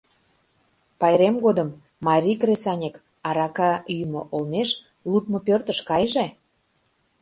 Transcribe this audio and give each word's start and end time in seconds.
Пайрем 0.99 1.35
годым 1.45 1.69
марий 2.07 2.37
кресаньык 2.41 2.95
арака 3.27 3.71
йӱмӧ 3.97 4.21
олмеш 4.35 4.69
лудмо 5.09 5.37
пӧртыш 5.47 5.79
кайыже. 5.89 6.25